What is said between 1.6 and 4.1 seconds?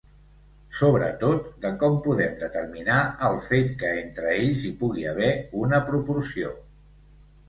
de com podem determinar el fet que